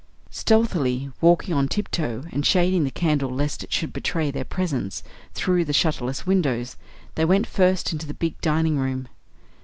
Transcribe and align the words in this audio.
Stealthily, 0.31 1.11
walking 1.21 1.53
on 1.53 1.67
tip 1.67 1.87
toe 1.91 2.23
and 2.31 2.43
shading 2.43 2.85
the 2.85 2.89
candle 2.89 3.29
lest 3.29 3.63
it 3.63 3.71
should 3.71 3.93
betray 3.93 4.31
their 4.31 4.43
presence 4.43 5.03
through 5.35 5.63
the 5.63 5.73
shutterless 5.73 6.25
windows, 6.25 6.75
they 7.13 7.23
went 7.25 7.45
first 7.45 7.93
into 7.93 8.07
the 8.07 8.15
big 8.15 8.41
dining 8.41 8.79
room. 8.79 9.07